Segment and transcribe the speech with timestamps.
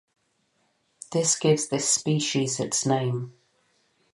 [1.11, 3.35] This gives this species its name.